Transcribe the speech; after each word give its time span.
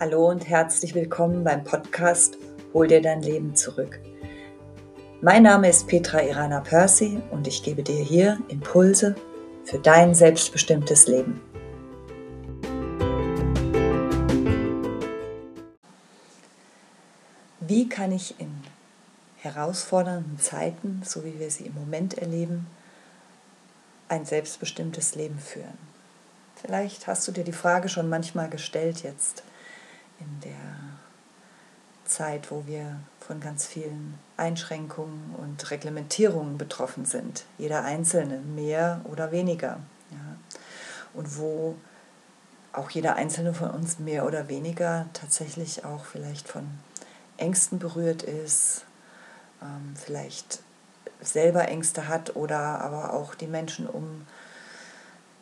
Hallo 0.00 0.28
und 0.28 0.48
herzlich 0.48 0.92
willkommen 0.96 1.44
beim 1.44 1.62
Podcast 1.62 2.36
Hol 2.72 2.88
dir 2.88 3.00
dein 3.00 3.22
Leben 3.22 3.54
zurück. 3.54 4.00
Mein 5.20 5.44
Name 5.44 5.68
ist 5.68 5.86
Petra 5.86 6.20
Irana 6.20 6.58
Percy 6.58 7.22
und 7.30 7.46
ich 7.46 7.62
gebe 7.62 7.84
dir 7.84 8.02
hier 8.02 8.40
Impulse 8.48 9.14
für 9.64 9.78
dein 9.78 10.12
selbstbestimmtes 10.12 11.06
Leben. 11.06 11.40
Wie 17.60 17.88
kann 17.88 18.10
ich 18.10 18.40
in 18.40 18.64
herausfordernden 19.36 20.40
Zeiten, 20.40 21.02
so 21.04 21.24
wie 21.24 21.38
wir 21.38 21.52
sie 21.52 21.66
im 21.66 21.74
Moment 21.74 22.18
erleben, 22.18 22.66
ein 24.08 24.24
selbstbestimmtes 24.24 25.14
Leben 25.14 25.38
führen? 25.38 25.78
Vielleicht 26.56 27.06
hast 27.06 27.28
du 27.28 27.32
dir 27.32 27.44
die 27.44 27.52
Frage 27.52 27.88
schon 27.88 28.08
manchmal 28.08 28.50
gestellt 28.50 29.04
jetzt 29.04 29.44
in 30.24 30.40
der 30.40 30.94
Zeit, 32.04 32.50
wo 32.50 32.66
wir 32.66 33.00
von 33.20 33.40
ganz 33.40 33.66
vielen 33.66 34.18
Einschränkungen 34.36 35.34
und 35.36 35.70
Reglementierungen 35.70 36.58
betroffen 36.58 37.04
sind. 37.04 37.44
Jeder 37.58 37.84
Einzelne, 37.84 38.38
mehr 38.38 39.00
oder 39.04 39.32
weniger. 39.32 39.78
Ja. 40.10 40.36
Und 41.14 41.38
wo 41.38 41.76
auch 42.72 42.90
jeder 42.90 43.16
Einzelne 43.16 43.54
von 43.54 43.70
uns 43.70 43.98
mehr 43.98 44.26
oder 44.26 44.48
weniger 44.48 45.06
tatsächlich 45.12 45.84
auch 45.84 46.04
vielleicht 46.04 46.48
von 46.48 46.66
Ängsten 47.36 47.78
berührt 47.78 48.22
ist, 48.22 48.84
ähm, 49.62 49.94
vielleicht 49.96 50.60
selber 51.20 51.68
Ängste 51.68 52.08
hat 52.08 52.36
oder 52.36 52.58
aber 52.80 53.12
auch 53.14 53.34
die 53.34 53.46
Menschen 53.46 53.86
um 53.86 54.26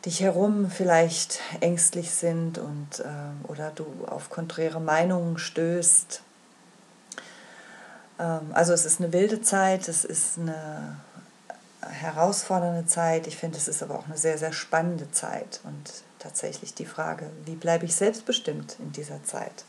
dich 0.05 0.21
herum 0.21 0.69
vielleicht 0.69 1.39
ängstlich 1.61 2.11
sind 2.11 2.57
und 2.57 2.99
äh, 2.99 3.49
oder 3.49 3.71
du 3.71 3.85
auf 4.07 4.29
konträre 4.29 4.81
Meinungen 4.81 5.37
stößt. 5.37 6.21
Ähm, 8.19 8.39
also 8.53 8.73
es 8.73 8.85
ist 8.85 8.99
eine 8.99 9.13
wilde 9.13 9.41
Zeit, 9.41 9.87
es 9.87 10.03
ist 10.03 10.37
eine 10.37 10.97
herausfordernde 11.81 12.85
Zeit. 12.85 13.27
Ich 13.27 13.37
finde, 13.37 13.57
es 13.57 13.67
ist 13.67 13.83
aber 13.83 13.97
auch 13.97 14.05
eine 14.05 14.17
sehr, 14.17 14.37
sehr 14.37 14.53
spannende 14.53 15.11
Zeit 15.11 15.61
und 15.63 16.03
tatsächlich 16.19 16.73
die 16.73 16.85
Frage, 16.85 17.29
wie 17.45 17.55
bleibe 17.55 17.85
ich 17.85 17.95
selbstbestimmt 17.95 18.77
in 18.79 18.91
dieser 18.91 19.23
Zeit? 19.23 19.65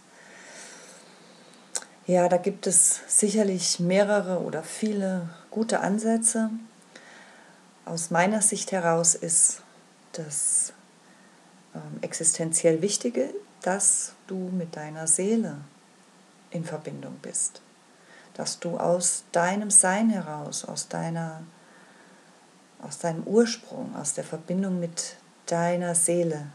Ja, 2.06 2.28
da 2.28 2.36
gibt 2.36 2.66
es 2.66 3.00
sicherlich 3.08 3.80
mehrere 3.80 4.40
oder 4.40 4.62
viele 4.62 5.30
gute 5.50 5.80
Ansätze. 5.80 6.50
Aus 7.86 8.10
meiner 8.10 8.42
Sicht 8.42 8.72
heraus 8.72 9.14
ist 9.14 9.63
das 10.18 10.72
ähm, 11.74 11.98
existenziell 12.00 12.82
Wichtige, 12.82 13.32
dass 13.62 14.12
du 14.26 14.36
mit 14.36 14.76
deiner 14.76 15.06
Seele 15.06 15.58
in 16.50 16.64
Verbindung 16.64 17.18
bist. 17.22 17.60
Dass 18.34 18.58
du 18.58 18.78
aus 18.78 19.24
deinem 19.32 19.70
Sein 19.70 20.10
heraus, 20.10 20.64
aus 20.64 20.88
deiner 20.88 21.42
aus 22.84 22.98
deinem 22.98 23.22
Ursprung, 23.24 23.96
aus 23.96 24.12
der 24.12 24.24
Verbindung 24.24 24.78
mit 24.78 25.16
deiner 25.46 25.94
Seele 25.94 26.48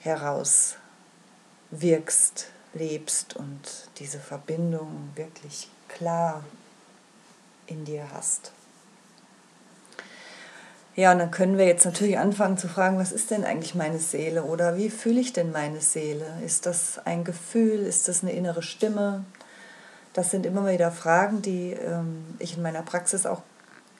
heraus 0.00 0.76
wirkst, 1.70 2.48
lebst 2.74 3.36
und 3.36 3.88
diese 3.98 4.18
Verbindung 4.18 5.10
wirklich 5.14 5.68
klar 5.88 6.44
in 7.66 7.84
dir 7.84 8.10
hast. 8.12 8.52
Ja, 10.96 11.12
und 11.12 11.18
dann 11.18 11.30
können 11.30 11.58
wir 11.58 11.66
jetzt 11.66 11.84
natürlich 11.84 12.18
anfangen 12.18 12.56
zu 12.56 12.68
fragen, 12.68 12.98
was 12.98 13.12
ist 13.12 13.30
denn 13.30 13.44
eigentlich 13.44 13.74
meine 13.74 13.98
Seele 13.98 14.44
oder 14.44 14.76
wie 14.76 14.88
fühle 14.88 15.20
ich 15.20 15.34
denn 15.34 15.52
meine 15.52 15.82
Seele? 15.82 16.24
Ist 16.42 16.64
das 16.64 16.98
ein 17.04 17.22
Gefühl? 17.22 17.80
Ist 17.80 18.08
das 18.08 18.22
eine 18.22 18.32
innere 18.32 18.62
Stimme? 18.62 19.22
Das 20.14 20.30
sind 20.30 20.46
immer 20.46 20.66
wieder 20.66 20.90
Fragen, 20.90 21.42
die 21.42 21.72
ähm, 21.72 22.24
ich 22.38 22.56
in 22.56 22.62
meiner 22.62 22.80
Praxis 22.80 23.26
auch 23.26 23.42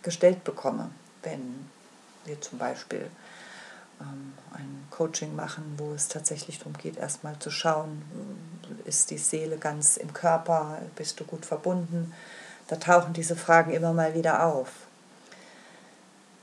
gestellt 0.03 0.43
bekomme, 0.45 0.89
wenn 1.23 1.69
wir 2.25 2.41
zum 2.41 2.59
Beispiel 2.59 3.11
ähm, 4.01 4.33
ein 4.55 4.87
Coaching 4.89 5.37
machen, 5.37 5.75
wo 5.77 5.93
es 5.93 6.09
tatsächlich 6.09 6.61
darum 6.61 6.79
geht, 6.79 6.97
erstmal 6.97 7.39
zu 7.39 7.51
schauen, 7.51 8.01
ist 8.87 9.11
die 9.11 9.19
Seele 9.19 9.59
ganz 9.59 9.99
im 9.99 10.15
Körper, 10.15 10.79
bist 10.97 11.21
du 11.21 11.25
gut 11.25 11.45
verbunden? 11.45 12.15
Da 12.69 12.77
tauchen 12.77 13.12
diese 13.12 13.37
Fragen 13.37 13.73
immer 13.73 13.93
mal 13.93 14.15
wieder 14.15 14.47
auf 14.47 14.86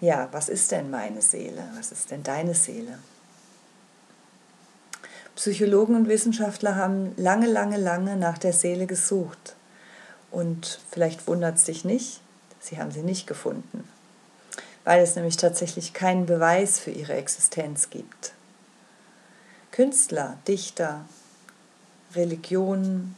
ja, 0.04 0.28
was 0.34 0.50
ist 0.50 0.70
denn 0.72 0.92
meine 0.92 1.22
Seele? 1.22 1.64
Was 1.78 1.94
ist 1.94 2.12
denn 2.12 2.24
deine 2.24 2.54
Seele? 2.54 3.00
Psychologen 5.38 5.96
und 5.96 6.10
Wissenschaftler 6.10 6.76
haben 6.76 7.14
lange, 7.16 7.48
lange, 7.48 7.78
lange 7.78 8.18
nach 8.18 8.38
der 8.38 8.52
Seele 8.52 8.86
gesucht. 8.86 9.56
Und 10.30 10.82
vielleicht 10.92 11.26
wundert 11.26 11.56
es 11.56 11.64
dich 11.64 11.86
nicht, 11.86 12.20
sie 12.60 12.80
haben 12.80 12.92
sie 12.92 13.02
nicht 13.02 13.28
gefunden, 13.28 13.88
weil 14.84 15.02
es 15.02 15.16
nämlich 15.16 15.38
tatsächlich 15.38 15.94
keinen 15.94 16.26
Beweis 16.26 16.82
für 16.82 16.92
ihre 16.92 17.14
Existenz 17.14 17.90
gibt. 17.90 18.34
Künstler, 19.72 20.38
Dichter, 20.50 21.06
Religionen 22.14 23.16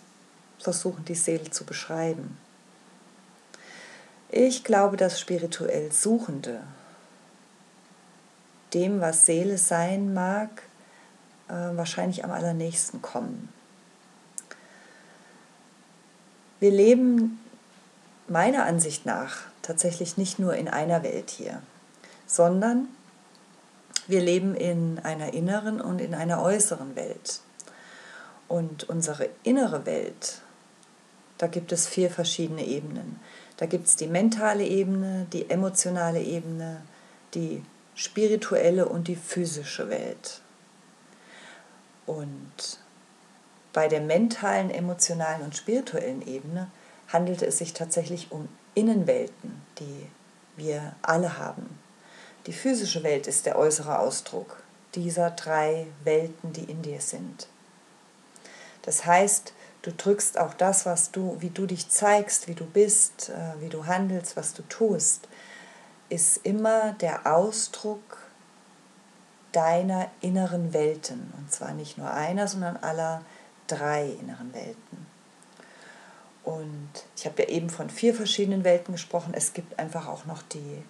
versuchen 0.59 1.03
die 1.05 1.15
Seele 1.15 1.49
zu 1.49 1.65
beschreiben. 1.65 2.37
Ich 4.29 4.63
glaube, 4.63 4.97
dass 4.97 5.19
spirituell 5.19 5.91
Suchende 5.91 6.61
dem, 8.73 8.99
was 8.99 9.25
Seele 9.25 9.57
sein 9.57 10.13
mag, 10.13 10.63
äh, 11.47 11.53
wahrscheinlich 11.53 12.23
am 12.23 12.31
allernächsten 12.31 13.01
kommen. 13.01 13.49
Wir 16.59 16.71
leben 16.71 17.39
meiner 18.27 18.65
Ansicht 18.65 19.05
nach 19.05 19.37
tatsächlich 19.61 20.17
nicht 20.17 20.39
nur 20.39 20.55
in 20.55 20.67
einer 20.67 21.03
Welt 21.03 21.29
hier, 21.29 21.61
sondern 22.27 22.87
wir 24.07 24.21
leben 24.21 24.55
in 24.55 24.99
einer 24.99 25.33
inneren 25.33 25.81
und 25.81 25.99
in 25.99 26.13
einer 26.13 26.41
äußeren 26.41 26.95
Welt. 26.95 27.41
Und 28.47 28.83
unsere 28.89 29.29
innere 29.43 29.85
Welt, 29.85 30.41
da 31.37 31.47
gibt 31.47 31.71
es 31.71 31.87
vier 31.87 32.11
verschiedene 32.11 32.63
Ebenen. 32.65 33.19
Da 33.57 33.65
gibt 33.65 33.87
es 33.87 33.95
die 33.95 34.07
mentale 34.07 34.65
Ebene, 34.65 35.27
die 35.31 35.49
emotionale 35.49 36.21
Ebene, 36.21 36.81
die 37.33 37.63
spirituelle 37.95 38.87
und 38.87 39.07
die 39.07 39.15
physische 39.15 39.89
Welt. 39.89 40.41
Und 42.05 42.79
bei 43.71 43.87
der 43.87 44.01
mentalen, 44.01 44.69
emotionalen 44.69 45.41
und 45.41 45.55
spirituellen 45.55 46.25
Ebene 46.27 46.69
handelte 47.07 47.45
es 47.45 47.57
sich 47.57 47.73
tatsächlich 47.73 48.31
um 48.31 48.47
Innenwelten, 48.73 49.61
die 49.79 50.07
wir 50.57 50.95
alle 51.01 51.37
haben. 51.37 51.79
Die 52.45 52.53
physische 52.53 53.03
Welt 53.03 53.27
ist 53.27 53.45
der 53.45 53.57
äußere 53.57 53.99
Ausdruck 53.99 54.61
dieser 54.93 55.31
drei 55.31 55.87
Welten, 56.03 56.53
die 56.53 56.63
in 56.63 56.81
dir 56.81 57.01
sind. 57.01 57.47
Das 58.83 59.05
heißt, 59.05 59.53
Du 59.85 59.91
drückst 59.91 60.39
auch 60.39 60.55
das, 60.55 60.87
was 60.87 61.11
du, 61.11 61.37
wie 61.41 61.51
du 61.51 61.67
dich 61.67 61.89
zeigst, 61.89 62.47
wie 62.47 62.55
du 62.55 62.65
bist, 62.65 63.29
äh, 63.29 63.61
wie 63.61 63.69
du 63.69 63.85
handelst, 63.85 64.35
was 64.35 64.55
du 64.55 64.63
tust, 64.63 65.27
ist 66.09 66.37
immer 66.37 66.93
der 66.93 67.31
Ausdruck 67.31 68.17
deiner 69.51 70.09
inneren 70.21 70.73
Welten. 70.73 71.31
Und 71.37 71.51
zwar 71.51 71.73
nicht 71.75 71.99
nur 71.99 72.09
einer, 72.09 72.47
sondern 72.47 72.77
aller 72.77 73.21
drei 73.67 74.09
inneren 74.09 74.51
Welten. 74.55 75.05
Und 76.43 76.89
ich 77.15 77.27
habe 77.27 77.43
ja 77.43 77.49
eben 77.49 77.69
von 77.69 77.91
vier 77.91 78.15
verschiedenen 78.15 78.63
Welten 78.63 78.91
gesprochen. 78.91 79.35
Es 79.35 79.53
gibt 79.53 79.77
einfach 79.77 80.07
auch 80.07 80.25
noch 80.25 80.41
die 80.41 80.83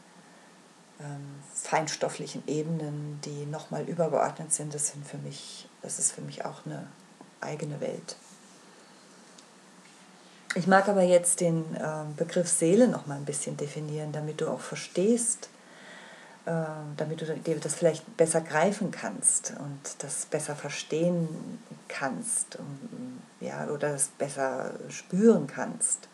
ähm, 1.01 1.43
feinstofflichen 1.53 2.47
Ebenen, 2.47 3.19
die 3.25 3.45
nochmal 3.45 3.83
übergeordnet 3.89 4.53
sind. 4.53 4.73
Das, 4.73 4.87
sind 4.87 5.05
für 5.05 5.17
mich, 5.17 5.67
das 5.81 5.99
ist 5.99 6.13
für 6.13 6.21
mich 6.21 6.45
auch 6.45 6.65
eine 6.65 6.87
eigene 7.41 7.81
Welt. 7.81 8.15
Ich 10.57 10.67
mag 10.67 10.87
aber 10.87 11.03
jetzt 11.03 11.41
den 11.41 11.75
äh, 11.75 12.05
Begriff 12.15 12.47
Seele 12.47 12.87
noch 12.87 13.07
mal 13.07 13.17
ein 13.17 13.25
bisschen 13.25 13.57
definieren, 13.57 14.13
damit 14.13 14.39
du 14.39 14.47
auch 14.47 14.61
verstehst, 14.61 15.49
äh, 16.45 16.51
damit 16.95 17.21
du 17.21 17.59
das 17.59 17.75
vielleicht 17.75 18.15
besser 18.15 18.39
greifen 18.39 18.89
kannst 18.89 19.53
und 19.59 19.81
das 19.99 20.25
besser 20.25 20.55
verstehen 20.55 21.27
kannst 21.89 22.57
ja, 23.41 23.67
oder 23.67 23.91
das 23.91 24.07
besser 24.07 24.71
spüren 24.89 25.47
kannst. 25.47 26.07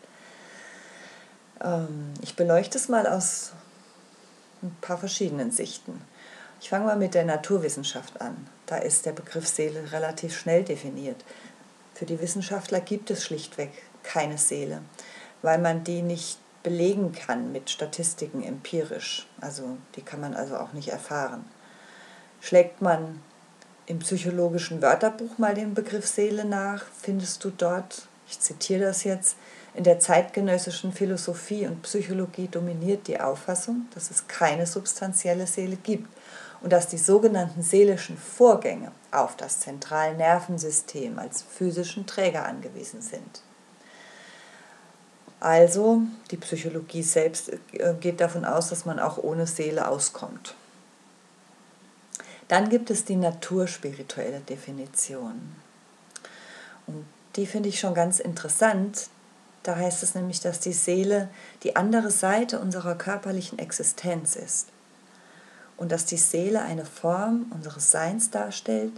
Ähm, 1.62 2.12
ich 2.20 2.34
beleuchte 2.34 2.78
es 2.78 2.88
mal 2.88 3.06
aus 3.06 3.52
ein 4.62 4.76
paar 4.80 4.98
verschiedenen 4.98 5.52
Sichten. 5.52 6.00
Ich 6.60 6.68
fange 6.68 6.86
mal 6.86 6.96
mit 6.96 7.14
der 7.14 7.24
Naturwissenschaft 7.24 8.20
an. 8.20 8.48
Da 8.66 8.76
ist 8.76 9.06
der 9.06 9.12
Begriff 9.12 9.46
Seele 9.46 9.92
relativ 9.92 10.36
schnell 10.36 10.64
definiert. 10.64 11.24
Für 12.02 12.06
die 12.06 12.20
Wissenschaftler 12.20 12.80
gibt 12.80 13.12
es 13.12 13.22
schlichtweg 13.22 13.70
keine 14.02 14.36
Seele, 14.36 14.82
weil 15.40 15.60
man 15.60 15.84
die 15.84 16.02
nicht 16.02 16.36
belegen 16.64 17.12
kann 17.12 17.52
mit 17.52 17.70
Statistiken 17.70 18.42
empirisch. 18.42 19.28
Also 19.40 19.76
die 19.94 20.02
kann 20.02 20.20
man 20.20 20.34
also 20.34 20.56
auch 20.56 20.72
nicht 20.72 20.88
erfahren. 20.88 21.44
Schlägt 22.40 22.82
man 22.82 23.20
im 23.86 24.00
psychologischen 24.00 24.82
Wörterbuch 24.82 25.38
mal 25.38 25.54
den 25.54 25.74
Begriff 25.74 26.08
Seele 26.08 26.44
nach, 26.44 26.86
findest 27.00 27.44
du 27.44 27.50
dort, 27.50 28.08
ich 28.28 28.40
zitiere 28.40 28.86
das 28.86 29.04
jetzt, 29.04 29.36
in 29.72 29.84
der 29.84 30.00
zeitgenössischen 30.00 30.92
Philosophie 30.92 31.68
und 31.68 31.82
Psychologie 31.82 32.48
dominiert 32.48 33.06
die 33.06 33.20
Auffassung, 33.20 33.86
dass 33.94 34.10
es 34.10 34.26
keine 34.26 34.66
substanzielle 34.66 35.46
Seele 35.46 35.76
gibt 35.76 36.08
und 36.62 36.72
dass 36.72 36.88
die 36.88 36.98
sogenannten 36.98 37.62
seelischen 37.62 38.16
Vorgänge 38.16 38.92
auf 39.10 39.36
das 39.36 39.60
zentrale 39.60 40.14
Nervensystem 40.14 41.18
als 41.18 41.42
physischen 41.42 42.06
Träger 42.06 42.46
angewiesen 42.46 43.02
sind. 43.02 43.42
Also 45.40 46.02
die 46.30 46.36
Psychologie 46.36 47.02
selbst 47.02 47.52
äh, 47.72 47.94
geht 48.00 48.20
davon 48.20 48.44
aus, 48.44 48.68
dass 48.68 48.84
man 48.84 49.00
auch 49.00 49.18
ohne 49.18 49.48
Seele 49.48 49.88
auskommt. 49.88 50.54
Dann 52.46 52.68
gibt 52.68 52.90
es 52.90 53.04
die 53.04 53.16
naturspirituelle 53.16 54.40
Definition. 54.40 55.56
Und 56.86 57.04
die 57.34 57.46
finde 57.46 57.70
ich 57.70 57.80
schon 57.80 57.94
ganz 57.94 58.20
interessant. 58.20 59.08
Da 59.64 59.74
heißt 59.74 60.02
es 60.04 60.14
nämlich, 60.14 60.40
dass 60.40 60.60
die 60.60 60.72
Seele 60.72 61.28
die 61.64 61.74
andere 61.74 62.10
Seite 62.10 62.60
unserer 62.60 62.94
körperlichen 62.94 63.58
Existenz 63.58 64.36
ist. 64.36 64.68
Und 65.76 65.92
dass 65.92 66.04
die 66.04 66.16
Seele 66.16 66.62
eine 66.62 66.84
Form 66.84 67.50
unseres 67.50 67.90
Seins 67.90 68.30
darstellt, 68.30 68.92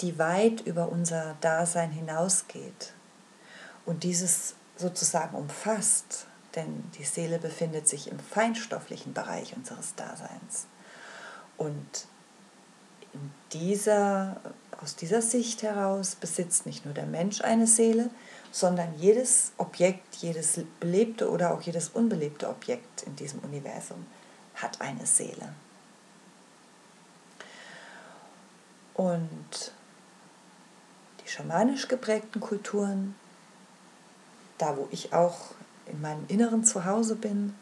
die 0.00 0.18
weit 0.18 0.60
über 0.62 0.90
unser 0.90 1.36
Dasein 1.40 1.90
hinausgeht. 1.90 2.92
Und 3.86 4.02
dieses 4.04 4.54
sozusagen 4.76 5.36
umfasst, 5.36 6.26
denn 6.54 6.84
die 6.98 7.04
Seele 7.04 7.38
befindet 7.38 7.88
sich 7.88 8.10
im 8.10 8.18
feinstofflichen 8.18 9.12
Bereich 9.12 9.56
unseres 9.56 9.94
Daseins. 9.94 10.66
Und 11.56 12.06
dieser, 13.52 14.40
aus 14.80 14.96
dieser 14.96 15.22
Sicht 15.22 15.62
heraus 15.62 16.14
besitzt 16.14 16.66
nicht 16.66 16.84
nur 16.84 16.94
der 16.94 17.06
Mensch 17.06 17.40
eine 17.40 17.66
Seele, 17.66 18.10
sondern 18.50 18.94
jedes 18.98 19.52
Objekt, 19.56 20.16
jedes 20.16 20.60
belebte 20.80 21.30
oder 21.30 21.52
auch 21.52 21.62
jedes 21.62 21.88
unbelebte 21.90 22.48
Objekt 22.48 23.02
in 23.02 23.16
diesem 23.16 23.40
Universum 23.40 24.06
hat 24.54 24.80
eine 24.80 25.06
Seele. 25.06 25.54
Und 28.98 29.72
die 31.22 31.28
schamanisch 31.30 31.86
geprägten 31.86 32.40
Kulturen, 32.40 33.14
da 34.58 34.76
wo 34.76 34.88
ich 34.90 35.12
auch 35.12 35.52
in 35.86 36.00
meinem 36.00 36.24
Inneren 36.26 36.64
zu 36.64 36.84
Hause 36.84 37.14
bin 37.14 37.54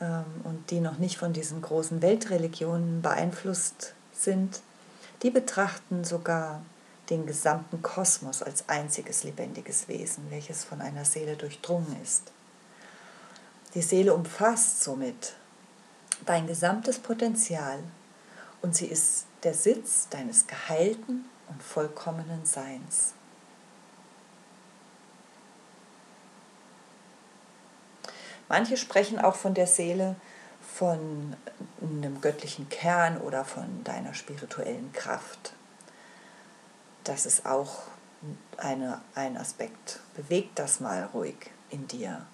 ähm, 0.00 0.24
und 0.44 0.70
die 0.70 0.80
noch 0.80 0.96
nicht 0.96 1.18
von 1.18 1.34
diesen 1.34 1.60
großen 1.60 2.00
Weltreligionen 2.00 3.02
beeinflusst 3.02 3.92
sind, 4.14 4.62
die 5.22 5.28
betrachten 5.28 6.04
sogar 6.04 6.62
den 7.10 7.26
gesamten 7.26 7.82
Kosmos 7.82 8.42
als 8.42 8.66
einziges 8.66 9.24
lebendiges 9.24 9.88
Wesen, 9.88 10.24
welches 10.30 10.64
von 10.64 10.80
einer 10.80 11.04
Seele 11.04 11.36
durchdrungen 11.36 12.00
ist. 12.02 12.32
Die 13.74 13.82
Seele 13.82 14.14
umfasst 14.14 14.82
somit 14.82 15.34
dein 16.24 16.46
gesamtes 16.46 16.98
Potenzial 16.98 17.80
und 18.62 18.74
sie 18.74 18.86
ist 18.86 19.25
der 19.42 19.54
Sitz 19.54 20.08
deines 20.08 20.46
geheilten 20.46 21.28
und 21.48 21.62
vollkommenen 21.62 22.44
Seins. 22.44 23.14
Manche 28.48 28.76
sprechen 28.76 29.18
auch 29.18 29.34
von 29.34 29.54
der 29.54 29.66
Seele 29.66 30.16
von 30.60 31.34
einem 31.80 32.20
göttlichen 32.20 32.68
Kern 32.68 33.18
oder 33.18 33.44
von 33.44 33.82
deiner 33.84 34.14
spirituellen 34.14 34.92
Kraft. 34.92 35.54
Das 37.04 37.26
ist 37.26 37.46
auch 37.46 37.82
eine, 38.56 39.00
ein 39.14 39.36
Aspekt. 39.36 40.00
Beweg 40.14 40.54
das 40.54 40.80
mal 40.80 41.08
ruhig 41.12 41.50
in 41.70 41.86
dir. 41.88 42.26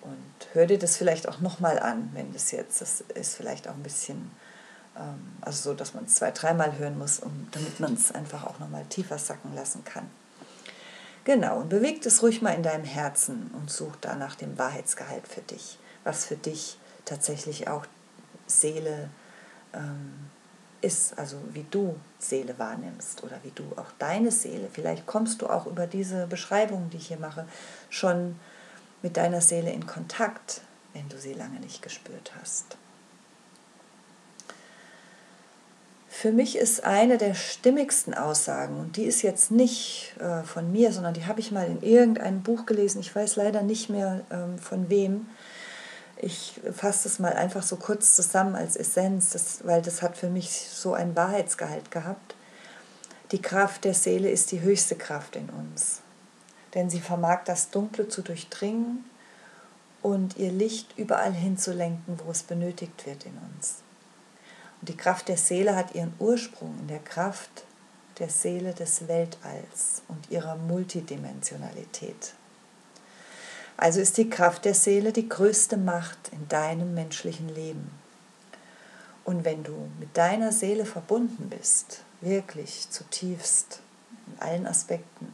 Und 0.00 0.48
hör 0.52 0.66
dir 0.66 0.78
das 0.78 0.96
vielleicht 0.96 1.28
auch 1.28 1.40
nochmal 1.40 1.78
an, 1.78 2.10
wenn 2.12 2.32
das 2.32 2.50
jetzt, 2.50 2.80
das 2.80 3.02
ist 3.14 3.36
vielleicht 3.36 3.68
auch 3.68 3.74
ein 3.74 3.82
bisschen, 3.82 4.32
also 5.40 5.70
so, 5.70 5.74
dass 5.74 5.94
man 5.94 6.04
es 6.04 6.16
zwei, 6.16 6.30
dreimal 6.30 6.78
hören 6.78 6.98
muss, 6.98 7.20
um, 7.20 7.48
damit 7.52 7.80
man 7.80 7.94
es 7.94 8.12
einfach 8.12 8.44
auch 8.44 8.58
nochmal 8.58 8.84
tiefer 8.86 9.18
sacken 9.18 9.54
lassen 9.54 9.84
kann. 9.84 10.10
Genau, 11.24 11.60
und 11.60 11.68
beweg 11.68 12.02
das 12.02 12.22
ruhig 12.22 12.42
mal 12.42 12.50
in 12.50 12.62
deinem 12.62 12.84
Herzen 12.84 13.50
und 13.54 13.70
such 13.70 13.94
da 14.00 14.16
nach 14.16 14.34
dem 14.34 14.58
Wahrheitsgehalt 14.58 15.26
für 15.28 15.40
dich, 15.40 15.78
was 16.04 16.26
für 16.26 16.36
dich 16.36 16.78
tatsächlich 17.04 17.68
auch 17.68 17.86
Seele 18.46 19.08
ähm, 19.72 20.30
ist, 20.80 21.16
also 21.16 21.36
wie 21.52 21.64
du 21.70 21.96
Seele 22.18 22.58
wahrnimmst 22.58 23.22
oder 23.22 23.38
wie 23.44 23.52
du 23.54 23.64
auch 23.76 23.92
deine 23.98 24.32
Seele, 24.32 24.68
vielleicht 24.72 25.06
kommst 25.06 25.40
du 25.42 25.46
auch 25.46 25.66
über 25.66 25.86
diese 25.86 26.26
Beschreibung, 26.26 26.90
die 26.90 26.96
ich 26.96 27.08
hier 27.08 27.18
mache, 27.18 27.46
schon 27.88 28.38
mit 29.00 29.16
deiner 29.16 29.40
Seele 29.40 29.70
in 29.70 29.86
Kontakt, 29.86 30.60
wenn 30.92 31.08
du 31.08 31.18
sie 31.18 31.34
lange 31.34 31.60
nicht 31.60 31.82
gespürt 31.82 32.32
hast. 32.40 32.76
Für 36.22 36.30
mich 36.30 36.56
ist 36.56 36.84
eine 36.84 37.18
der 37.18 37.34
stimmigsten 37.34 38.14
Aussagen, 38.14 38.78
und 38.78 38.96
die 38.96 39.06
ist 39.06 39.22
jetzt 39.22 39.50
nicht 39.50 40.14
äh, 40.20 40.44
von 40.44 40.70
mir, 40.70 40.92
sondern 40.92 41.14
die 41.14 41.26
habe 41.26 41.40
ich 41.40 41.50
mal 41.50 41.66
in 41.66 41.82
irgendeinem 41.82 42.44
Buch 42.44 42.64
gelesen, 42.64 43.00
ich 43.00 43.12
weiß 43.12 43.34
leider 43.34 43.62
nicht 43.62 43.90
mehr 43.90 44.20
ähm, 44.30 44.56
von 44.56 44.88
wem, 44.88 45.26
ich 46.16 46.60
fasse 46.72 47.08
es 47.08 47.18
mal 47.18 47.32
einfach 47.32 47.64
so 47.64 47.74
kurz 47.74 48.14
zusammen 48.14 48.54
als 48.54 48.76
Essenz, 48.76 49.30
das, 49.30 49.66
weil 49.66 49.82
das 49.82 50.00
hat 50.00 50.16
für 50.16 50.28
mich 50.28 50.48
so 50.52 50.94
einen 50.94 51.16
Wahrheitsgehalt 51.16 51.90
gehabt. 51.90 52.36
Die 53.32 53.42
Kraft 53.42 53.82
der 53.82 53.94
Seele 53.94 54.30
ist 54.30 54.52
die 54.52 54.60
höchste 54.60 54.94
Kraft 54.94 55.34
in 55.34 55.50
uns, 55.50 56.02
denn 56.74 56.88
sie 56.88 57.00
vermag 57.00 57.40
das 57.46 57.70
Dunkle 57.70 58.06
zu 58.06 58.22
durchdringen 58.22 59.04
und 60.02 60.36
ihr 60.36 60.52
Licht 60.52 60.96
überall 60.96 61.32
hinzulenken, 61.32 62.20
wo 62.24 62.30
es 62.30 62.44
benötigt 62.44 63.06
wird 63.06 63.26
in 63.26 63.36
uns. 63.56 63.82
Und 64.82 64.88
die 64.88 64.96
Kraft 64.96 65.28
der 65.28 65.36
Seele 65.36 65.76
hat 65.76 65.94
ihren 65.94 66.12
Ursprung 66.18 66.76
in 66.80 66.88
der 66.88 66.98
Kraft 66.98 67.62
der 68.18 68.28
Seele 68.28 68.74
des 68.74 69.06
Weltalls 69.06 70.02
und 70.08 70.28
ihrer 70.28 70.56
Multidimensionalität. 70.56 72.34
Also 73.76 74.00
ist 74.00 74.16
die 74.16 74.28
Kraft 74.28 74.64
der 74.64 74.74
Seele 74.74 75.12
die 75.12 75.28
größte 75.28 75.76
Macht 75.76 76.18
in 76.32 76.48
deinem 76.48 76.94
menschlichen 76.94 77.48
Leben. 77.48 77.92
Und 79.22 79.44
wenn 79.44 79.62
du 79.62 79.88
mit 80.00 80.16
deiner 80.16 80.50
Seele 80.50 80.84
verbunden 80.84 81.48
bist, 81.48 82.02
wirklich 82.20 82.90
zutiefst 82.90 83.78
in 84.26 84.42
allen 84.42 84.66
Aspekten, 84.66 85.32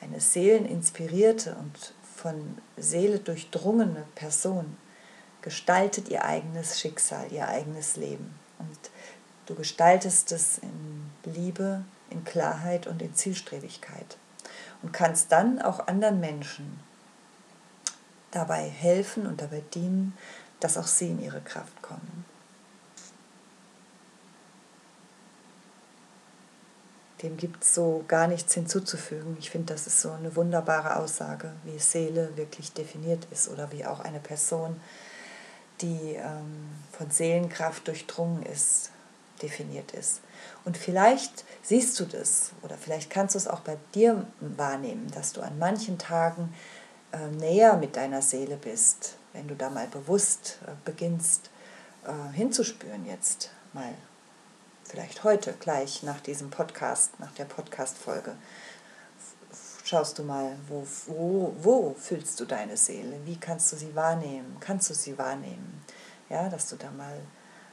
eine 0.00 0.18
seeleninspirierte 0.18 1.54
und 1.54 1.94
von 2.16 2.58
Seele 2.76 3.20
durchdrungene 3.20 4.06
Person 4.16 4.76
gestaltet 5.40 6.08
ihr 6.08 6.24
eigenes 6.24 6.80
Schicksal, 6.80 7.30
ihr 7.30 7.46
eigenes 7.46 7.94
Leben. 7.94 8.34
Und 8.58 8.78
du 9.46 9.54
gestaltest 9.54 10.32
es 10.32 10.58
in 10.58 11.10
Liebe, 11.24 11.84
in 12.10 12.24
Klarheit 12.24 12.86
und 12.86 13.02
in 13.02 13.14
Zielstrebigkeit. 13.14 14.16
Und 14.82 14.92
kannst 14.92 15.32
dann 15.32 15.60
auch 15.60 15.86
anderen 15.88 16.20
Menschen 16.20 16.80
dabei 18.30 18.68
helfen 18.68 19.26
und 19.26 19.40
dabei 19.40 19.62
dienen, 19.74 20.16
dass 20.60 20.76
auch 20.76 20.86
sie 20.86 21.08
in 21.08 21.22
ihre 21.22 21.40
Kraft 21.40 21.82
kommen. 21.82 22.24
Dem 27.22 27.38
gibt 27.38 27.64
es 27.64 27.74
so 27.74 28.04
gar 28.06 28.26
nichts 28.26 28.52
hinzuzufügen. 28.52 29.36
Ich 29.40 29.50
finde, 29.50 29.72
das 29.72 29.86
ist 29.86 30.02
so 30.02 30.10
eine 30.10 30.36
wunderbare 30.36 30.96
Aussage, 30.96 31.52
wie 31.64 31.78
Seele 31.78 32.36
wirklich 32.36 32.72
definiert 32.72 33.26
ist 33.30 33.48
oder 33.48 33.72
wie 33.72 33.86
auch 33.86 34.00
eine 34.00 34.20
Person, 34.20 34.78
die 35.80 36.14
ähm, 36.14 36.68
von 36.92 37.10
Seelenkraft 37.10 37.86
durchdrungen 37.86 38.42
ist, 38.44 38.90
definiert 39.42 39.92
ist. 39.92 40.20
Und 40.64 40.76
vielleicht 40.76 41.44
siehst 41.62 41.98
du 42.00 42.04
das 42.04 42.52
oder 42.62 42.76
vielleicht 42.76 43.10
kannst 43.10 43.34
du 43.34 43.38
es 43.38 43.48
auch 43.48 43.60
bei 43.60 43.76
dir 43.94 44.26
wahrnehmen, 44.40 45.10
dass 45.14 45.32
du 45.32 45.40
an 45.42 45.58
manchen 45.58 45.98
Tagen 45.98 46.54
äh, 47.12 47.28
näher 47.38 47.76
mit 47.76 47.96
deiner 47.96 48.22
Seele 48.22 48.56
bist, 48.56 49.16
wenn 49.32 49.48
du 49.48 49.54
da 49.54 49.70
mal 49.70 49.86
bewusst 49.88 50.58
äh, 50.66 50.70
beginnst 50.84 51.50
äh, 52.06 52.34
hinzuspüren 52.34 53.04
jetzt 53.06 53.50
mal, 53.72 53.92
vielleicht 54.84 55.24
heute 55.24 55.52
gleich 55.54 56.02
nach 56.02 56.20
diesem 56.20 56.50
Podcast, 56.50 57.18
nach 57.18 57.32
der 57.32 57.44
Podcast-Folge, 57.44 58.36
schaust 59.86 60.18
du 60.18 60.24
mal, 60.24 60.56
wo, 60.68 60.84
wo, 61.06 61.54
wo 61.60 61.94
fühlst 61.94 62.40
du 62.40 62.44
deine 62.44 62.76
Seele, 62.76 63.20
wie 63.24 63.36
kannst 63.36 63.72
du 63.72 63.76
sie 63.76 63.94
wahrnehmen, 63.94 64.56
kannst 64.58 64.90
du 64.90 64.94
sie 64.94 65.16
wahrnehmen, 65.16 65.84
ja, 66.28 66.48
dass 66.48 66.68
du 66.68 66.76
da 66.76 66.90
mal 66.90 67.20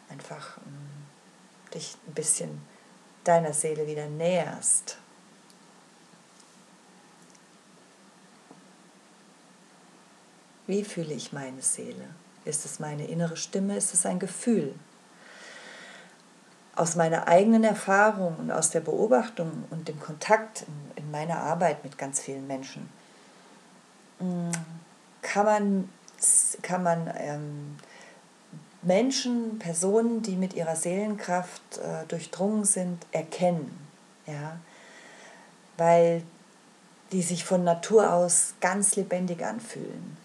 einfach 0.09 0.57
ähm, 0.57 1.73
dich 1.73 1.97
ein 2.07 2.13
bisschen 2.13 2.61
deiner 3.23 3.53
Seele 3.53 3.87
wieder 3.87 4.07
näherst. 4.07 4.97
Wie 10.67 10.83
fühle 10.83 11.13
ich 11.13 11.33
meine 11.33 11.61
Seele? 11.61 12.13
Ist 12.45 12.63
es 12.65 12.79
meine 12.79 13.07
innere 13.07 13.37
Stimme? 13.37 13.75
Ist 13.75 13.93
es 13.93 14.05
ein 14.05 14.19
Gefühl? 14.19 14.75
Aus 16.75 16.95
meiner 16.95 17.27
eigenen 17.27 17.63
Erfahrung 17.63 18.35
und 18.37 18.51
aus 18.51 18.71
der 18.71 18.79
Beobachtung 18.79 19.65
und 19.69 19.87
dem 19.87 19.99
Kontakt 19.99 20.63
in, 20.95 21.03
in 21.03 21.11
meiner 21.11 21.37
Arbeit 21.37 21.83
mit 21.83 21.97
ganz 21.97 22.19
vielen 22.19 22.47
Menschen 22.47 22.89
mm, 24.19 24.51
kann 25.21 25.45
man, 25.45 25.89
kann 26.61 26.83
man 26.83 27.13
ähm, 27.17 27.77
Menschen, 28.81 29.59
Personen, 29.59 30.21
die 30.21 30.35
mit 30.35 30.53
ihrer 30.53 30.75
Seelenkraft 30.75 31.77
äh, 31.77 32.05
durchdrungen 32.07 32.65
sind, 32.65 33.05
erkennen. 33.11 33.71
Ja? 34.27 34.57
Weil 35.77 36.23
die 37.11 37.21
sich 37.21 37.45
von 37.45 37.63
Natur 37.63 38.11
aus 38.11 38.55
ganz 38.59 38.95
lebendig 38.95 39.45
anfühlen. 39.45 40.17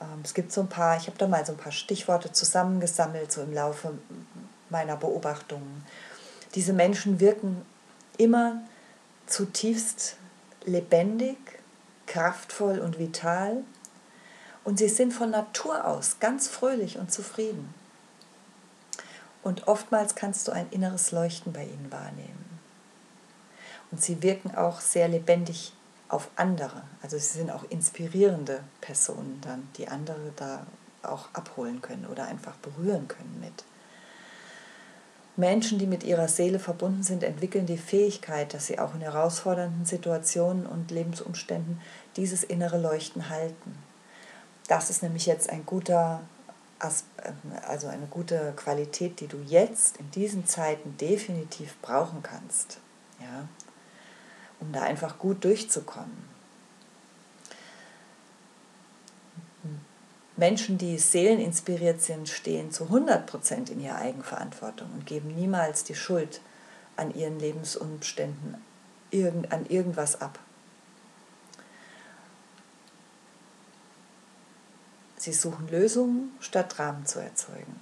Ähm, 0.00 0.20
es 0.22 0.34
gibt 0.34 0.52
so 0.52 0.60
ein 0.60 0.68
paar, 0.68 0.96
ich 0.96 1.06
habe 1.06 1.18
da 1.18 1.26
mal 1.26 1.44
so 1.44 1.52
ein 1.52 1.58
paar 1.58 1.72
Stichworte 1.72 2.30
zusammengesammelt, 2.32 3.32
so 3.32 3.42
im 3.42 3.52
Laufe 3.52 3.98
meiner 4.70 4.96
Beobachtungen. 4.96 5.84
Diese 6.54 6.72
Menschen 6.72 7.20
wirken 7.20 7.64
immer 8.18 8.62
zutiefst 9.26 10.16
lebendig, 10.64 11.38
kraftvoll 12.06 12.80
und 12.80 12.98
vital 12.98 13.62
und 14.64 14.78
sie 14.78 14.88
sind 14.88 15.12
von 15.12 15.30
Natur 15.30 15.86
aus 15.86 16.18
ganz 16.20 16.48
fröhlich 16.48 16.98
und 16.98 17.12
zufrieden. 17.12 17.72
Und 19.42 19.68
oftmals 19.68 20.14
kannst 20.14 20.48
du 20.48 20.52
ein 20.52 20.68
inneres 20.70 21.12
Leuchten 21.12 21.52
bei 21.52 21.64
ihnen 21.64 21.90
wahrnehmen. 21.90 22.44
Und 23.90 24.02
sie 24.02 24.22
wirken 24.22 24.54
auch 24.54 24.80
sehr 24.80 25.08
lebendig 25.08 25.72
auf 26.08 26.28
andere. 26.36 26.82
Also 27.02 27.16
sie 27.16 27.38
sind 27.38 27.50
auch 27.50 27.64
inspirierende 27.70 28.62
Personen 28.80 29.40
dann, 29.40 29.68
die 29.76 29.88
andere 29.88 30.32
da 30.36 30.66
auch 31.02 31.28
abholen 31.32 31.80
können 31.80 32.06
oder 32.06 32.26
einfach 32.26 32.56
berühren 32.56 33.08
können 33.08 33.40
mit. 33.40 33.64
Menschen, 35.40 35.78
die 35.78 35.86
mit 35.86 36.04
ihrer 36.04 36.28
Seele 36.28 36.58
verbunden 36.58 37.02
sind, 37.02 37.24
entwickeln 37.24 37.66
die 37.66 37.78
Fähigkeit, 37.78 38.54
dass 38.54 38.66
sie 38.66 38.78
auch 38.78 38.94
in 38.94 39.00
herausfordernden 39.00 39.84
Situationen 39.86 40.66
und 40.66 40.90
Lebensumständen 40.90 41.80
dieses 42.16 42.44
innere 42.44 42.78
Leuchten 42.78 43.28
halten. 43.28 43.76
Das 44.68 44.90
ist 44.90 45.02
nämlich 45.02 45.26
jetzt 45.26 45.50
ein 45.50 45.66
guter, 45.66 46.20
also 46.78 47.88
eine 47.88 48.06
gute 48.06 48.52
Qualität, 48.54 49.18
die 49.18 49.26
du 49.26 49.38
jetzt 49.38 49.96
in 49.96 50.10
diesen 50.12 50.46
Zeiten 50.46 50.96
definitiv 50.98 51.76
brauchen 51.82 52.22
kannst, 52.22 52.78
ja, 53.18 53.48
um 54.60 54.70
da 54.72 54.82
einfach 54.82 55.18
gut 55.18 55.42
durchzukommen. 55.42 56.30
Menschen, 60.40 60.78
die 60.78 60.98
seeleninspiriert 60.98 62.00
sind, 62.00 62.28
stehen 62.28 62.72
zu 62.72 62.84
100% 62.84 63.70
in 63.70 63.80
ihrer 63.80 63.96
Eigenverantwortung 63.96 64.90
und 64.92 65.06
geben 65.06 65.34
niemals 65.34 65.84
die 65.84 65.94
Schuld 65.94 66.40
an 66.96 67.14
ihren 67.14 67.38
Lebensumständen 67.38 68.56
an 69.50 69.66
irgendwas 69.68 70.20
ab. 70.20 70.38
Sie 75.16 75.32
suchen 75.32 75.68
Lösungen, 75.68 76.32
statt 76.40 76.78
Dramen 76.78 77.04
zu 77.04 77.18
erzeugen. 77.18 77.78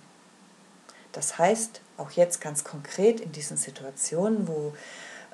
Das 1.12 1.38
heißt, 1.38 1.80
auch 1.96 2.10
jetzt 2.12 2.40
ganz 2.40 2.64
konkret 2.64 3.20
in 3.20 3.30
diesen 3.30 3.56
Situationen, 3.56 4.48
wo 4.48 4.74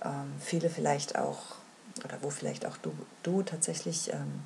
ähm, 0.04 0.32
viele 0.40 0.68
vielleicht 0.68 1.16
auch, 1.16 1.56
oder 2.04 2.18
wo 2.20 2.28
vielleicht 2.28 2.66
auch 2.66 2.76
du, 2.76 2.92
du 3.22 3.42
tatsächlich 3.42 4.12
ähm, 4.12 4.42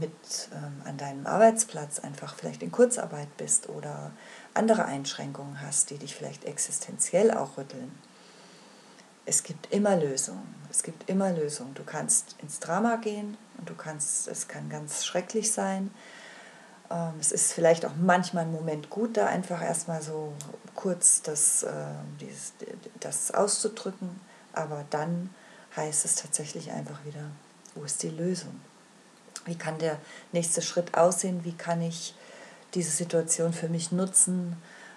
mit 0.00 0.48
ähm, 0.52 0.82
an 0.84 0.96
deinem 0.96 1.26
Arbeitsplatz 1.26 1.98
einfach 1.98 2.34
vielleicht 2.34 2.62
in 2.62 2.70
Kurzarbeit 2.70 3.36
bist 3.36 3.68
oder 3.68 4.12
andere 4.54 4.84
Einschränkungen 4.84 5.60
hast, 5.60 5.90
die 5.90 5.98
dich 5.98 6.14
vielleicht 6.14 6.44
existenziell 6.44 7.32
auch 7.32 7.56
rütteln. 7.56 7.92
Es 9.26 9.42
gibt 9.42 9.72
immer 9.72 9.96
Lösungen. 9.96 10.54
Es 10.70 10.82
gibt 10.82 11.08
immer 11.08 11.32
Lösungen. 11.32 11.74
Du 11.74 11.84
kannst 11.84 12.36
ins 12.42 12.60
Drama 12.60 12.96
gehen 12.96 13.36
und 13.58 13.68
du 13.68 13.74
kannst, 13.74 14.28
es 14.28 14.48
kann 14.48 14.68
ganz 14.68 15.04
schrecklich 15.04 15.50
sein. 15.52 15.90
Ähm, 16.90 17.14
es 17.20 17.32
ist 17.32 17.52
vielleicht 17.52 17.84
auch 17.84 17.94
manchmal 18.00 18.44
ein 18.44 18.52
Moment 18.52 18.90
gut, 18.90 19.16
da 19.16 19.26
einfach 19.26 19.62
erstmal 19.62 20.02
so 20.02 20.34
kurz 20.74 21.22
das, 21.22 21.62
äh, 21.62 21.72
dieses, 22.20 22.52
das 23.00 23.30
auszudrücken, 23.32 24.20
aber 24.52 24.84
dann 24.90 25.30
heißt 25.76 26.04
es 26.04 26.16
tatsächlich 26.16 26.70
einfach 26.70 27.04
wieder, 27.04 27.30
wo 27.74 27.82
ist 27.84 28.02
die 28.02 28.10
Lösung? 28.10 28.60
Wie 29.44 29.56
kann 29.56 29.78
der 29.78 29.98
nächste 30.32 30.62
Schritt 30.62 30.94
aussehen? 30.94 31.44
Wie 31.44 31.52
kann 31.52 31.82
ich 31.82 32.14
diese 32.74 32.90
Situation 32.90 33.52
für 33.52 33.68
mich 33.68 33.92
nutzen? 33.92 34.56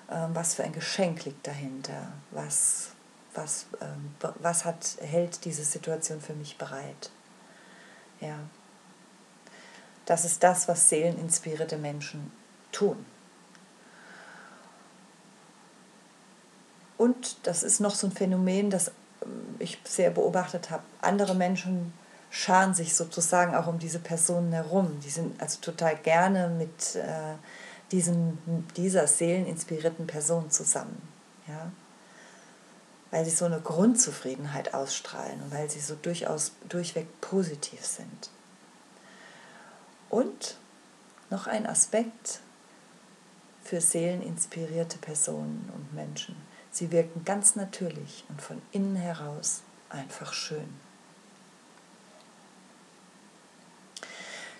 Ähm, 0.09 0.29
was 0.33 0.55
für 0.55 0.63
ein 0.63 0.73
Geschenk 0.73 1.25
liegt 1.25 1.45
dahinter? 1.45 2.11
Was, 2.31 2.89
was, 3.33 3.65
ähm, 3.81 4.15
was 4.39 4.65
hat, 4.65 4.97
hält 5.01 5.43
diese 5.45 5.63
Situation 5.63 6.21
für 6.21 6.33
mich 6.33 6.57
bereit? 6.57 7.11
Ja. 8.21 8.37
Das 10.05 10.23
ist 10.23 10.41
das, 10.41 10.67
was 10.67 10.87
seeleninspirierte 10.89 11.77
Menschen 11.77 12.31
tun. 12.71 13.05
Und 16.97 17.37
das 17.43 17.63
ist 17.63 17.79
noch 17.79 17.93
so 17.93 18.07
ein 18.07 18.11
Phänomen, 18.11 18.69
das 18.69 18.91
ähm, 19.21 19.55
ich 19.59 19.77
sehr 19.83 20.09
beobachtet 20.09 20.71
habe. 20.71 20.83
Andere 21.01 21.35
Menschen 21.35 21.93
scharen 22.29 22.73
sich 22.73 22.95
sozusagen 22.95 23.55
auch 23.55 23.67
um 23.67 23.79
diese 23.79 23.99
Personen 23.99 24.51
herum. 24.51 24.99
Die 25.03 25.09
sind 25.09 25.39
also 25.41 25.59
total 25.61 25.95
gerne 25.97 26.49
mit 26.49 26.95
äh, 26.95 27.35
diesem, 27.91 28.37
dieser 28.75 29.07
seeleninspirierten 29.07 30.07
Person 30.07 30.51
zusammen. 30.51 31.01
Ja? 31.47 31.71
Weil 33.11 33.25
sie 33.25 33.31
so 33.31 33.45
eine 33.45 33.61
Grundzufriedenheit 33.61 34.73
ausstrahlen 34.73 35.41
und 35.41 35.53
weil 35.53 35.69
sie 35.69 35.79
so 35.79 35.95
durchaus 35.95 36.51
durchweg 36.67 37.07
positiv 37.21 37.85
sind. 37.85 38.29
Und 40.09 40.57
noch 41.29 41.47
ein 41.47 41.65
Aspekt 41.65 42.41
für 43.63 43.81
seeleninspirierte 43.81 44.97
Personen 44.97 45.69
und 45.73 45.93
Menschen. 45.93 46.35
Sie 46.71 46.91
wirken 46.91 47.25
ganz 47.25 47.55
natürlich 47.55 48.23
und 48.29 48.41
von 48.41 48.61
innen 48.71 48.95
heraus 48.95 49.61
einfach 49.89 50.33
schön. 50.33 50.86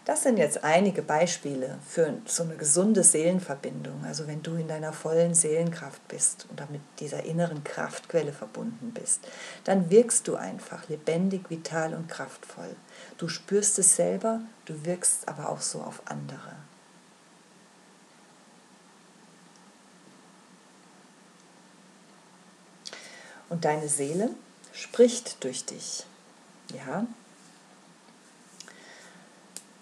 Das 0.08 0.24
sind 0.24 0.38
jetzt 0.38 0.64
einige 0.64 1.02
Beispiele 1.02 1.80
für 1.86 2.14
so 2.26 2.44
eine 2.44 2.56
gesunde 2.56 3.04
Seelenverbindung. 3.04 4.06
Also 4.06 4.26
wenn 4.26 4.42
du 4.42 4.56
in 4.56 4.70
deiner 4.70 4.94
vollen 4.94 5.36
Seelenkraft 5.36 6.08
bist 6.08 6.48
oder 6.54 6.66
mit 6.72 6.80
dieser 7.02 7.26
inneren 7.26 7.66
Kraftquelle 7.66 8.32
verbunden 8.32 8.94
bist, 8.94 9.28
dann 9.66 9.90
wirkst 9.90 10.30
du 10.30 10.38
einfach 10.38 10.88
lebendig, 10.88 11.50
vital 11.50 11.94
und 11.94 12.08
kraftvoll. 12.08 12.74
Du 13.18 13.28
spürst 13.28 13.80
es 13.80 13.98
selber, 13.98 14.40
du 14.64 14.86
wirkst 14.86 15.28
aber 15.28 15.50
auch 15.50 15.60
so 15.60 15.82
auf 15.82 16.02
andere. 16.06 16.56
Und 23.50 23.66
deine 23.66 23.90
Seele 23.90 24.30
spricht 24.72 25.44
durch 25.44 25.66
dich. 25.66 26.06
Ja, 26.74 27.06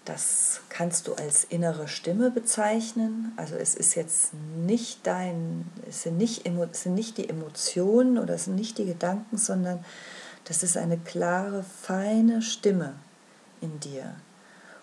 das 0.06 0.60
kannst 0.68 1.08
du 1.08 1.14
als 1.14 1.44
innere 1.44 1.88
Stimme 1.88 2.30
bezeichnen. 2.30 3.32
Also 3.36 3.56
es 3.56 3.74
ist 3.74 3.94
jetzt 3.94 4.32
nicht 4.34 5.06
dein, 5.06 5.70
es 5.88 6.02
sind 6.02 6.16
nicht, 6.16 6.46
es 6.46 6.82
sind 6.82 6.94
nicht 6.94 7.18
die 7.18 7.28
Emotionen 7.28 8.16
oder 8.18 8.34
es 8.34 8.44
sind 8.44 8.54
nicht 8.54 8.78
die 8.78 8.86
Gedanken, 8.86 9.36
sondern 9.36 9.84
das 10.44 10.62
ist 10.62 10.76
eine 10.76 10.96
klare, 10.96 11.64
feine 11.82 12.40
Stimme 12.40 12.94
in 13.60 13.80
dir. 13.80 14.14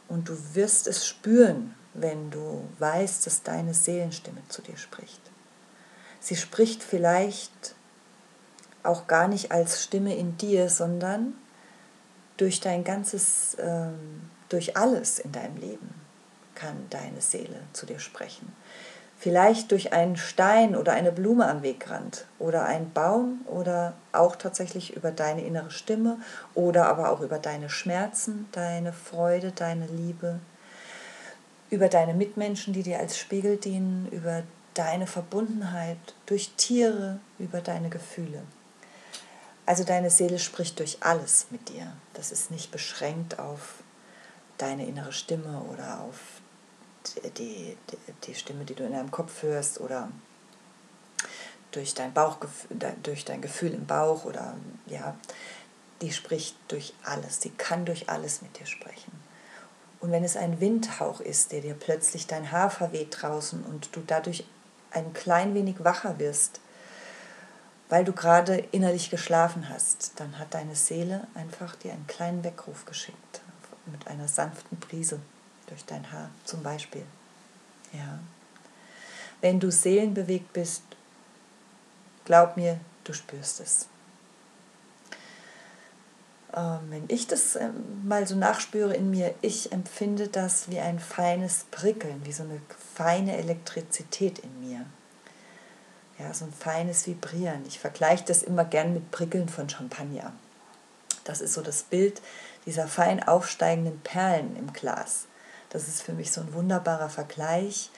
Und 0.09 0.27
du 0.27 0.37
wirst 0.53 0.87
es 0.87 1.07
spüren, 1.07 1.73
wenn 1.93 2.29
du 2.29 2.67
weißt, 2.79 3.25
dass 3.25 3.43
deine 3.43 3.73
Seelenstimme 3.73 4.41
zu 4.49 4.61
dir 4.61 4.77
spricht. 4.77 5.21
Sie 6.19 6.35
spricht 6.35 6.83
vielleicht 6.83 7.75
auch 8.83 9.07
gar 9.07 9.29
nicht 9.29 9.51
als 9.51 9.83
Stimme 9.83 10.15
in 10.15 10.37
dir, 10.37 10.69
sondern 10.69 11.33
durch 12.35 12.59
dein 12.59 12.83
ganzes 12.83 13.55
ähm, 13.59 14.29
durch 14.53 14.77
alles 14.77 15.17
in 15.17 15.31
deinem 15.31 15.57
Leben 15.57 15.95
kann 16.53 16.85
deine 16.91 17.21
Seele 17.21 17.59
zu 17.73 17.87
dir 17.87 17.97
sprechen. 17.97 18.55
Vielleicht 19.17 19.71
durch 19.71 19.93
einen 19.93 20.15
Stein 20.15 20.75
oder 20.75 20.93
eine 20.93 21.11
Blume 21.11 21.47
am 21.47 21.63
Wegrand 21.63 22.25
oder 22.37 22.65
einen 22.65 22.93
Baum 22.93 23.41
oder 23.47 23.93
auch 24.11 24.35
tatsächlich 24.35 24.95
über 24.95 25.11
deine 25.11 25.43
innere 25.43 25.71
Stimme 25.71 26.17
oder 26.53 26.87
aber 26.87 27.09
auch 27.09 27.21
über 27.21 27.39
deine 27.39 27.69
Schmerzen, 27.69 28.47
deine 28.51 28.93
Freude, 28.93 29.51
deine 29.51 29.87
Liebe, 29.87 30.39
über 31.71 31.89
deine 31.89 32.13
Mitmenschen, 32.13 32.73
die 32.73 32.83
dir 32.83 32.99
als 32.99 33.17
Spiegel 33.17 33.57
dienen, 33.57 34.07
über 34.11 34.43
deine 34.75 35.07
Verbundenheit, 35.07 35.97
durch 36.27 36.51
Tiere, 36.57 37.19
über 37.39 37.61
deine 37.61 37.89
Gefühle. 37.89 38.43
Also 39.65 39.83
deine 39.83 40.11
Seele 40.11 40.37
spricht 40.37 40.77
durch 40.79 40.97
alles 40.99 41.47
mit 41.49 41.69
dir. 41.69 41.93
Das 42.13 42.31
ist 42.31 42.51
nicht 42.51 42.71
beschränkt 42.71 43.39
auf 43.39 43.82
deine 44.63 44.85
innere 44.85 45.11
Stimme 45.11 45.61
oder 45.71 46.01
auf 46.01 46.41
die, 47.37 47.77
die, 47.91 47.97
die 48.25 48.35
Stimme, 48.35 48.63
die 48.63 48.75
du 48.75 48.83
in 48.83 48.93
deinem 48.93 49.11
Kopf 49.11 49.43
hörst 49.43 49.81
oder 49.81 50.09
durch 51.71 51.93
dein 51.93 52.13
Bauchgefühl, 52.13 52.77
durch 53.01 53.25
dein 53.25 53.41
Gefühl 53.41 53.73
im 53.73 53.85
Bauch 53.85 54.25
oder 54.25 54.55
ja, 54.87 55.15
die 56.01 56.11
spricht 56.11 56.55
durch 56.69 56.93
alles, 57.03 57.39
die 57.39 57.49
kann 57.49 57.85
durch 57.85 58.09
alles 58.09 58.41
mit 58.41 58.57
dir 58.59 58.65
sprechen. 58.65 59.11
Und 59.99 60.11
wenn 60.11 60.23
es 60.23 60.37
ein 60.37 60.59
Windhauch 60.59 61.19
ist, 61.21 61.51
der 61.51 61.61
dir 61.61 61.75
plötzlich 61.75 62.27
dein 62.27 62.51
Haar 62.51 62.69
verweht 62.69 63.21
draußen 63.21 63.63
und 63.63 63.95
du 63.95 64.01
dadurch 64.05 64.45
ein 64.91 65.13
klein 65.13 65.53
wenig 65.55 65.83
wacher 65.83 66.19
wirst, 66.19 66.59
weil 67.89 68.03
du 68.03 68.13
gerade 68.13 68.57
innerlich 68.71 69.09
geschlafen 69.09 69.69
hast, 69.69 70.13
dann 70.17 70.39
hat 70.39 70.53
deine 70.53 70.75
Seele 70.75 71.27
einfach 71.35 71.75
dir 71.75 71.93
einen 71.93 72.07
kleinen 72.07 72.43
Weckruf 72.43 72.85
geschickt, 72.85 73.41
mit 73.85 74.07
einer 74.07 74.27
sanften 74.27 74.77
Brise 74.77 75.19
durch 75.67 75.85
dein 75.85 76.11
Haar 76.11 76.29
zum 76.45 76.63
Beispiel. 76.63 77.05
Ja. 77.91 78.19
Wenn 79.41 79.59
du 79.59 79.71
seelenbewegt 79.71 80.53
bist, 80.53 80.83
glaub 82.25 82.57
mir, 82.57 82.79
du 83.03 83.13
spürst 83.13 83.59
es. 83.59 83.87
Ähm, 86.55 86.79
wenn 86.89 87.05
ich 87.07 87.27
das 87.27 87.55
ähm, 87.55 88.07
mal 88.07 88.27
so 88.27 88.35
nachspüre 88.35 88.93
in 88.93 89.09
mir, 89.09 89.33
ich 89.41 89.71
empfinde 89.71 90.27
das 90.27 90.69
wie 90.69 90.79
ein 90.79 90.99
feines 90.99 91.65
Prickeln, 91.71 92.21
wie 92.25 92.31
so 92.31 92.43
eine 92.43 92.61
feine 92.93 93.37
Elektrizität 93.37 94.39
in 94.39 94.61
mir. 94.61 94.85
Ja, 96.19 96.31
so 96.33 96.45
ein 96.45 96.53
feines 96.53 97.07
Vibrieren. 97.07 97.65
Ich 97.67 97.79
vergleiche 97.79 98.23
das 98.25 98.43
immer 98.43 98.65
gern 98.65 98.93
mit 98.93 99.09
Prickeln 99.09 99.49
von 99.49 99.67
Champagner. 99.67 100.31
Das 101.23 101.41
ist 101.41 101.53
so 101.53 101.61
das 101.61 101.83
Bild 101.83 102.21
dieser 102.65 102.87
fein 102.87 103.21
aufsteigenden 103.21 103.99
Perlen 104.01 104.55
im 104.55 104.73
Glas. 104.73 105.25
Das 105.69 105.87
ist 105.87 106.01
für 106.01 106.13
mich 106.13 106.31
so 106.31 106.41
ein 106.41 106.53
wunderbarer 106.53 107.09
Vergleich 107.09 107.89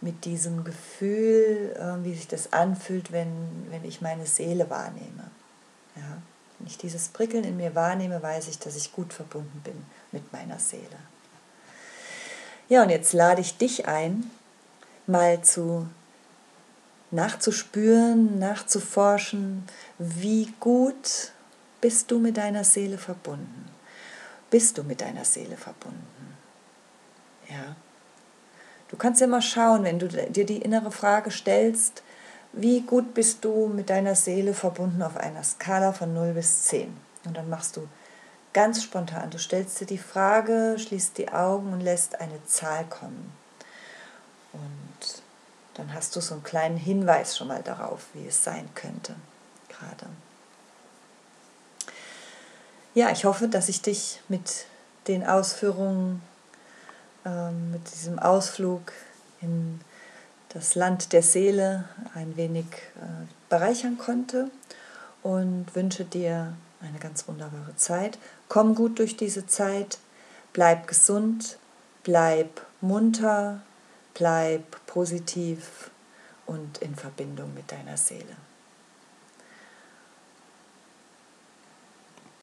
mit 0.00 0.24
diesem 0.24 0.64
Gefühl, 0.64 1.74
äh, 1.76 2.04
wie 2.04 2.14
sich 2.14 2.28
das 2.28 2.52
anfühlt, 2.52 3.12
wenn, 3.12 3.66
wenn 3.70 3.84
ich 3.84 4.00
meine 4.00 4.26
Seele 4.26 4.70
wahrnehme. 4.70 5.30
Ja? 5.96 6.22
Wenn 6.58 6.66
ich 6.66 6.78
dieses 6.78 7.08
Prickeln 7.08 7.44
in 7.44 7.56
mir 7.56 7.74
wahrnehme, 7.74 8.22
weiß 8.22 8.48
ich, 8.48 8.58
dass 8.58 8.76
ich 8.76 8.92
gut 8.92 9.12
verbunden 9.12 9.60
bin 9.64 9.84
mit 10.12 10.32
meiner 10.32 10.58
Seele. 10.58 10.98
Ja, 12.68 12.82
und 12.82 12.90
jetzt 12.90 13.12
lade 13.12 13.40
ich 13.40 13.56
dich 13.56 13.86
ein, 13.86 14.30
mal 15.06 15.42
zu 15.42 15.88
nachzuspüren, 17.10 18.38
nachzuforschen, 18.38 19.64
wie 19.98 20.52
gut 20.60 21.32
bist 21.80 22.10
du 22.10 22.18
mit 22.18 22.36
deiner 22.36 22.64
Seele 22.64 22.98
verbunden. 22.98 23.77
Bist 24.50 24.78
du 24.78 24.82
mit 24.82 25.00
deiner 25.00 25.24
Seele 25.24 25.56
verbunden? 25.56 26.36
Ja. 27.48 27.76
Du 28.88 28.96
kannst 28.96 29.20
ja 29.20 29.26
mal 29.26 29.42
schauen, 29.42 29.84
wenn 29.84 29.98
du 29.98 30.08
dir 30.08 30.46
die 30.46 30.62
innere 30.62 30.90
Frage 30.90 31.30
stellst, 31.30 32.02
wie 32.52 32.80
gut 32.80 33.12
bist 33.12 33.44
du 33.44 33.68
mit 33.68 33.90
deiner 33.90 34.14
Seele 34.14 34.54
verbunden 34.54 35.02
auf 35.02 35.16
einer 35.16 35.44
Skala 35.44 35.92
von 35.92 36.14
0 36.14 36.32
bis 36.32 36.64
10. 36.64 36.96
Und 37.24 37.36
dann 37.36 37.50
machst 37.50 37.76
du 37.76 37.86
ganz 38.54 38.82
spontan, 38.82 39.30
du 39.30 39.38
stellst 39.38 39.80
dir 39.80 39.86
die 39.86 39.98
Frage, 39.98 40.76
schließt 40.78 41.18
die 41.18 41.28
Augen 41.28 41.72
und 41.72 41.80
lässt 41.80 42.20
eine 42.20 42.44
Zahl 42.46 42.84
kommen. 42.86 43.32
Und 44.52 45.22
dann 45.74 45.92
hast 45.92 46.16
du 46.16 46.20
so 46.20 46.34
einen 46.34 46.42
kleinen 46.42 46.78
Hinweis 46.78 47.36
schon 47.36 47.48
mal 47.48 47.62
darauf, 47.62 48.06
wie 48.14 48.26
es 48.26 48.42
sein 48.42 48.68
könnte 48.74 49.14
gerade. 49.68 50.07
Ja, 52.98 53.12
ich 53.12 53.24
hoffe, 53.24 53.46
dass 53.46 53.68
ich 53.68 53.80
dich 53.80 54.18
mit 54.26 54.66
den 55.06 55.24
Ausführungen, 55.24 56.20
ähm, 57.24 57.70
mit 57.70 57.94
diesem 57.94 58.18
Ausflug 58.18 58.90
in 59.40 59.80
das 60.48 60.74
Land 60.74 61.12
der 61.12 61.22
Seele 61.22 61.84
ein 62.16 62.36
wenig 62.36 62.64
äh, 62.96 63.28
bereichern 63.48 63.98
konnte 63.98 64.50
und 65.22 65.76
wünsche 65.76 66.04
dir 66.04 66.54
eine 66.80 66.98
ganz 66.98 67.28
wunderbare 67.28 67.76
Zeit. 67.76 68.18
Komm 68.48 68.74
gut 68.74 68.98
durch 68.98 69.16
diese 69.16 69.46
Zeit, 69.46 69.98
bleib 70.52 70.88
gesund, 70.88 71.56
bleib 72.02 72.66
munter, 72.80 73.60
bleib 74.14 74.64
positiv 74.86 75.92
und 76.46 76.78
in 76.78 76.96
Verbindung 76.96 77.54
mit 77.54 77.70
deiner 77.70 77.96
Seele. 77.96 78.47